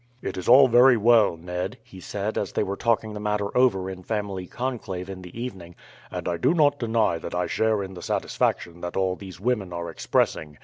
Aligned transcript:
"It 0.23 0.35
is 0.35 0.49
all 0.49 0.67
very 0.67 0.97
well, 0.97 1.37
Ned," 1.37 1.77
he 1.83 1.99
said, 1.99 2.35
as 2.35 2.53
they 2.53 2.63
were 2.63 2.75
talking 2.75 3.13
the 3.13 3.19
matter 3.19 3.55
over 3.55 3.87
in 3.87 4.01
family 4.01 4.47
conclave 4.47 5.11
in 5.11 5.21
the 5.21 5.39
evening; 5.39 5.75
"and 6.09 6.27
I 6.27 6.37
do 6.37 6.55
not 6.55 6.79
deny 6.79 7.19
that 7.19 7.35
I 7.35 7.45
share 7.45 7.83
in 7.83 7.93
the 7.93 8.01
satisfaction 8.01 8.81
that 8.81 8.97
all 8.97 9.15
these 9.15 9.39
women 9.39 9.71
are 9.71 9.91
expressing. 9.91 10.57